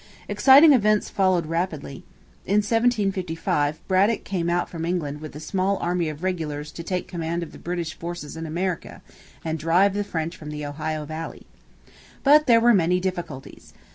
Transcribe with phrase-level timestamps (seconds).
[0.27, 2.03] Exciting events followed rapidly.
[2.47, 7.07] In 1755 Braddock came out from England with a small army of regulars to take
[7.07, 9.03] command of the British forces in America
[9.45, 11.45] and drive the French from the Ohio valley.
[12.23, 13.75] But there were many difficulties.